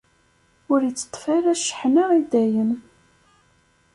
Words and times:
Ur 0.71 0.79
itteṭṭef 0.83 1.23
ara 1.35 1.59
cceḥna 1.61 2.03
i 2.19 2.21
dayem. 2.31 2.71